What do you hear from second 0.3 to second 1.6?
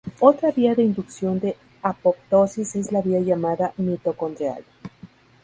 vía de inducción de